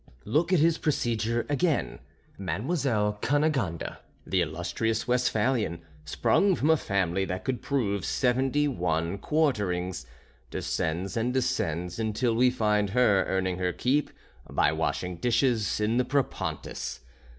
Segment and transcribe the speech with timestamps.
[0.25, 1.99] Look at his procedure again.
[2.35, 10.07] Mademoiselle Cunégonde, the illustrious Westphalian, sprung from a family that could prove seventy one quarterings,
[10.49, 14.09] descends and descends until we find her earning her keep
[14.49, 17.01] by washing dishes in the Propontis.